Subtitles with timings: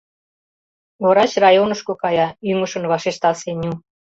[1.07, 3.71] —Врач районышко кая,— ӱҥышын вашешта Сеню.